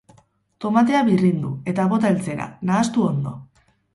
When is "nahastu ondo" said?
2.71-3.37